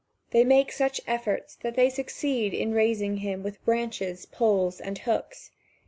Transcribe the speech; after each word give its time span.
They 0.31 0.43
make 0.43 0.71
such 0.71 0.99
efforts 1.05 1.57
that 1.57 1.75
they 1.75 1.87
succeed 1.91 2.55
in 2.55 2.71
raising 2.73 3.17
him 3.17 3.43
with 3.43 3.63
branches, 3.63 4.25
poles 4.25 4.79
and 4.81 4.97
hooks. 4.97 5.51